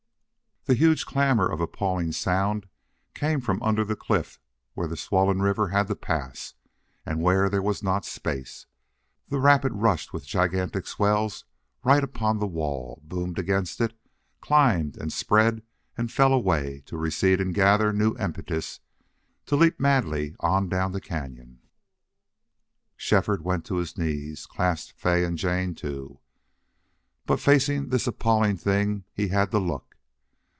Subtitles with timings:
[0.65, 2.69] The huge clamor of appalling sound
[3.15, 4.39] came from under the cliff
[4.75, 6.53] where the swollen river had to pass
[7.03, 8.67] and where there was not space.
[9.29, 11.45] The rapid rushed in gigantic swells
[11.83, 13.97] right upon the wall, boomed against it,
[14.39, 15.63] climbed and spread
[15.97, 18.81] and fell away, to recede and gather new impetus,
[19.47, 21.57] to leap madly on down the cañon.
[22.95, 26.19] Shefford went to his knees, clasped Fay, and Jane, too.
[27.25, 29.87] But facing this appalling thing he had to look.